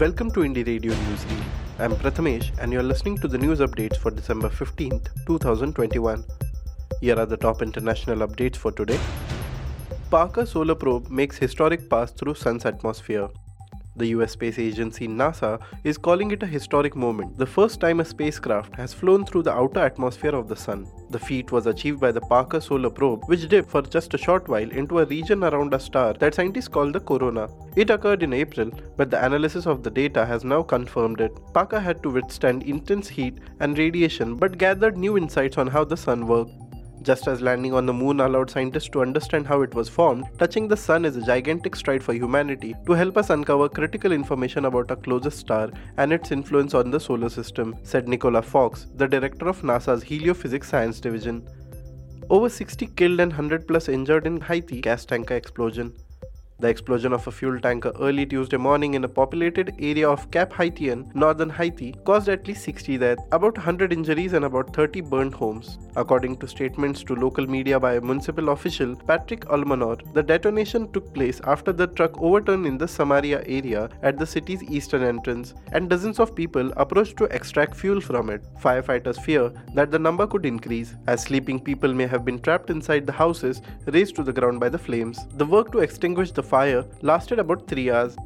[0.00, 1.44] Welcome to Indie Radio Newsreel.
[1.80, 6.22] I'm Prathamesh and you're listening to the news updates for December 15th, 2021.
[7.00, 9.00] Here are the top international updates for today.
[10.08, 13.28] Parker Solar Probe makes historic pass through Sun's atmosphere.
[13.96, 18.04] The US space agency NASA is calling it a historic moment, the first time a
[18.04, 20.86] spacecraft has flown through the outer atmosphere of the Sun.
[21.10, 24.46] The feat was achieved by the Parker Solar Probe, which dipped for just a short
[24.46, 27.48] while into a region around a star that scientists call the corona.
[27.76, 31.32] It occurred in April, but the analysis of the data has now confirmed it.
[31.54, 35.96] Parker had to withstand intense heat and radiation but gathered new insights on how the
[35.96, 36.67] Sun worked.
[37.02, 40.66] Just as landing on the moon allowed scientists to understand how it was formed, touching
[40.66, 44.90] the sun is a gigantic stride for humanity to help us uncover critical information about
[44.90, 49.48] our closest star and its influence on the solar system, said Nicola Fox, the director
[49.48, 51.48] of NASA's Heliophysics Science Division.
[52.30, 55.94] Over 60 killed and 100 plus injured in Haiti gas tanker explosion.
[56.60, 60.52] The explosion of a fuel tanker early Tuesday morning in a populated area of Cap
[60.52, 65.34] Haitien, northern Haiti, caused at least 60 deaths, about 100 injuries, and about 30 burned
[65.34, 65.78] homes.
[65.94, 71.14] According to statements to local media by a municipal official, Patrick Almonor, the detonation took
[71.14, 75.88] place after the truck overturned in the Samaria area at the city's eastern entrance, and
[75.88, 78.42] dozens of people approached to extract fuel from it.
[78.60, 83.06] Firefighters fear that the number could increase, as sleeping people may have been trapped inside
[83.06, 85.20] the houses razed to the ground by the flames.
[85.34, 88.16] The work to extinguish the fire lasted about 3 hours.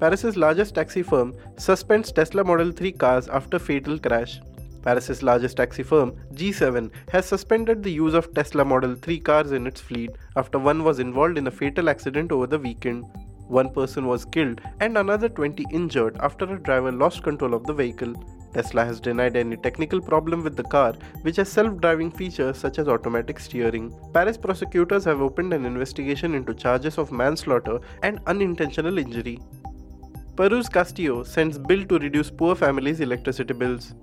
[0.00, 4.40] Paris's largest taxi firm suspends Tesla Model 3 cars after fatal crash.
[4.82, 9.66] Paris's largest taxi firm, G7, has suspended the use of Tesla Model 3 cars in
[9.66, 13.04] its fleet after one was involved in a fatal accident over the weekend.
[13.48, 17.74] One person was killed and another 20 injured after a driver lost control of the
[17.74, 18.14] vehicle.
[18.52, 22.78] Tesla has denied any technical problem with the car, which has self driving features such
[22.78, 23.94] as automatic steering.
[24.12, 29.38] Paris prosecutors have opened an investigation into charges of manslaughter and unintentional injury.
[30.36, 33.94] Peru's Castillo sends bill to reduce poor families' electricity bills.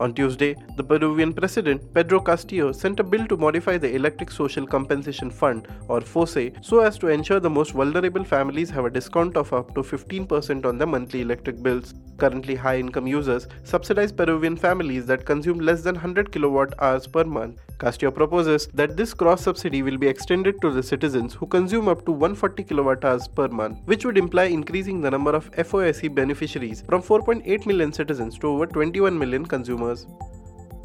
[0.00, 4.66] On Tuesday, the Peruvian president, Pedro Castillo, sent a bill to modify the Electric Social
[4.66, 9.36] Compensation Fund, or FOSE, so as to ensure the most vulnerable families have a discount
[9.36, 11.94] of up to 15% on their monthly electric bills.
[12.16, 17.24] Currently, high income users subsidize Peruvian families that consume less than 100 kilowatt hours per
[17.24, 17.60] month.
[17.82, 22.04] Castillo proposes that this cross subsidy will be extended to the citizens who consume up
[22.06, 26.82] to 140 kilowatt hours per month, which would imply increasing the number of FOSE beneficiaries
[26.82, 30.06] from 4.8 million citizens to over 21 million consumers.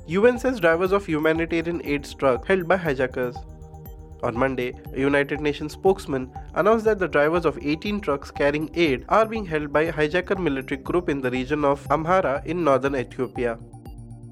[0.07, 3.35] UN says drivers of humanitarian aid truck held by hijackers.
[4.23, 9.05] On Monday, a United Nations spokesman announced that the drivers of 18 trucks carrying aid
[9.09, 12.95] are being held by a hijacker military group in the region of Amhara in northern
[12.95, 13.59] Ethiopia.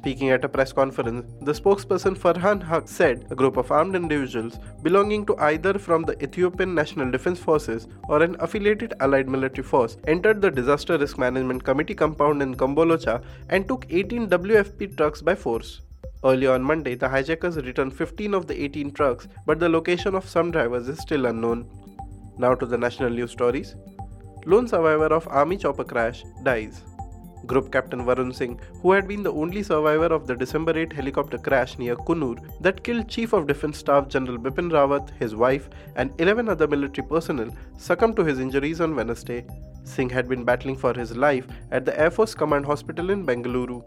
[0.06, 4.60] Speaking at a press conference, the spokesperson Farhan Haq said a group of armed individuals
[4.84, 9.98] belonging to either from the Ethiopian National Defense Forces or an affiliated allied military force
[10.06, 15.34] entered the Disaster Risk Management Committee compound in Kombolocha and took 18 WFP trucks by
[15.34, 15.82] force.
[16.24, 20.30] Early on Monday, the hijackers returned 15 of the 18 trucks, but the location of
[20.30, 21.68] some drivers is still unknown.
[22.38, 23.76] Now to the national news stories.
[24.46, 26.84] Lone survivor of army chopper crash dies.
[27.48, 31.38] Group Captain Varun Singh, who had been the only survivor of the December 8 helicopter
[31.38, 36.14] crash near Coonoor that killed Chief of Defence Staff General Bipin Rawat, his wife, and
[36.20, 39.46] 11 other military personnel, succumbed to his injuries on Wednesday.
[39.84, 43.84] Singh had been battling for his life at the Air Force Command Hospital in Bengaluru.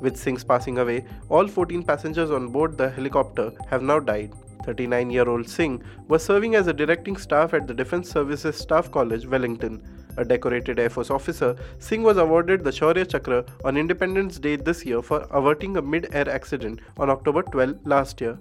[0.00, 4.34] With Singh's passing away, all 14 passengers on board the helicopter have now died.
[4.64, 8.90] 39 year old Singh was serving as a directing staff at the Defence Services Staff
[8.90, 9.80] College, Wellington
[10.16, 14.84] a decorated Air Force officer, Singh was awarded the Shaurya Chakra on Independence Day this
[14.84, 18.38] year for averting a mid air accident on October 12 last year.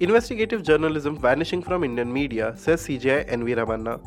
[0.00, 3.98] Investigative journalism vanishing from Indian media, says CJI NV Ramana.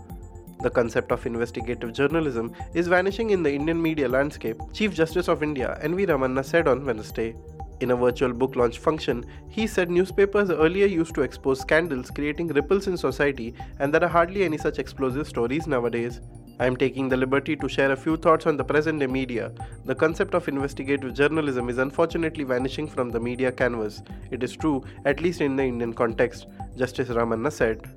[0.61, 5.41] The concept of investigative journalism is vanishing in the Indian media landscape, Chief Justice of
[5.41, 7.33] India NV Ramana said on Wednesday.
[7.81, 12.49] In a virtual book launch function, he said newspapers earlier used to expose scandals creating
[12.49, 16.19] ripples in society and there are hardly any such explosive stories nowadays.
[16.59, 19.53] I am taking the liberty to share a few thoughts on the present day media.
[19.85, 24.01] The concept of investigative journalism is unfortunately vanishing from the media canvas.
[24.29, 26.47] It is true, at least in the Indian context,
[26.77, 27.89] Justice Ramana said.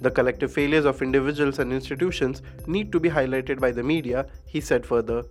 [0.00, 4.62] The collective failures of individuals and institutions need to be highlighted by the media, he
[4.62, 5.24] said further.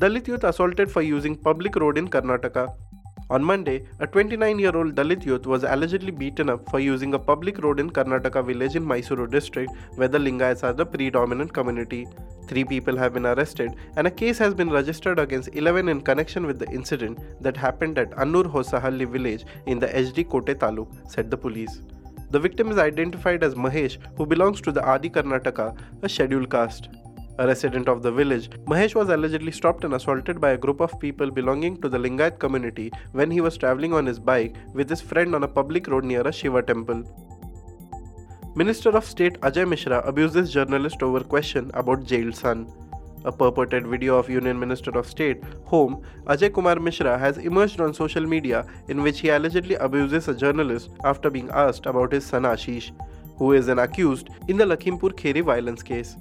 [0.00, 2.72] Dalit youth assaulted for using public road in Karnataka.
[3.30, 7.18] On Monday, a 29 year old Dalit youth was allegedly beaten up for using a
[7.18, 12.06] public road in Karnataka village in Mysuru district where the Lingayats are the predominant community.
[12.46, 16.46] Three people have been arrested and a case has been registered against 11 in connection
[16.46, 21.28] with the incident that happened at Annur Hosahalli village in the HD Kote Taluk, said
[21.28, 21.82] the police.
[22.30, 26.88] The victim is identified as Mahesh, who belongs to the Adi Karnataka, a scheduled caste.
[27.40, 30.98] A resident of the village, Mahesh was allegedly stopped and assaulted by a group of
[30.98, 35.00] people belonging to the Lingayat community when he was traveling on his bike with his
[35.00, 37.04] friend on a public road near a Shiva temple.
[38.56, 42.66] Minister of State Ajay Mishra abuses journalist over question about jailed son.
[43.24, 47.94] A purported video of Union Minister of State, Home, Ajay Kumar Mishra has emerged on
[47.94, 52.42] social media in which he allegedly abuses a journalist after being asked about his son
[52.42, 52.90] Ashish,
[53.36, 56.16] who is an accused in the Lakhimpur Kheri violence case.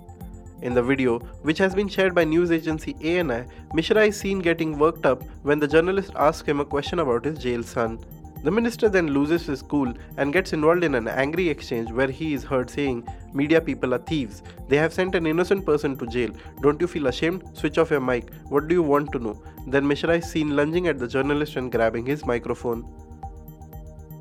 [0.61, 4.79] In the video, which has been shared by news agency ANI, Mishra is seen getting
[4.79, 7.99] worked up when the journalist asks him a question about his jail son.
[8.43, 12.33] The minister then loses his cool and gets involved in an angry exchange where he
[12.33, 14.41] is heard saying, Media people are thieves.
[14.67, 16.31] They have sent an innocent person to jail.
[16.61, 17.43] Don't you feel ashamed?
[17.53, 18.31] Switch off your mic.
[18.49, 19.41] What do you want to know?
[19.67, 22.83] Then Mishra is seen lunging at the journalist and grabbing his microphone.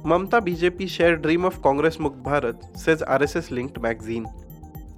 [0.03, 4.27] Mamta BJP shared dream of Congress Mukt Bharat, says RSS linked magazine.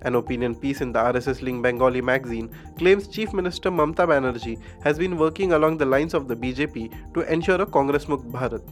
[0.03, 4.99] An opinion piece in the RSS linked Bengali magazine claims Chief Minister Mamta Banerjee has
[4.99, 8.63] been working along the lines of the BJP to ensure a Congress Mukt Bharat.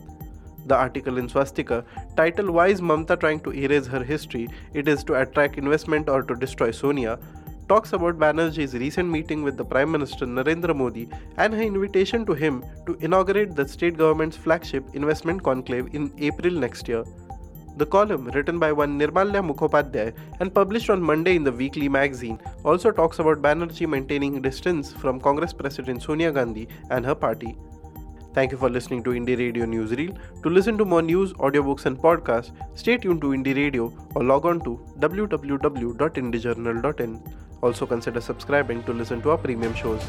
[0.67, 1.84] The article in Swastika,
[2.17, 4.49] titled Why is Mamta trying to erase her history?
[4.75, 7.19] It is to attract investment or to destroy Sonia,
[7.69, 12.32] talks about Banerjee's recent meeting with the Prime Minister Narendra Modi and her invitation to
[12.32, 17.05] him to inaugurate the state government's flagship investment conclave in April next year.
[17.76, 22.40] The column, written by one Nirmalya Mukhopadhyay and published on Monday in the Weekly magazine,
[22.64, 27.55] also talks about Banerjee maintaining distance from Congress President Sonia Gandhi and her party.
[28.32, 30.17] Thank you for listening to Indie Radio Newsreel.
[30.43, 34.46] To listen to more news, audiobooks, and podcasts, stay tuned to Indie Radio or log
[34.46, 37.22] on to www.indiejournal.in.
[37.62, 40.06] Also, consider subscribing to listen to our premium shows.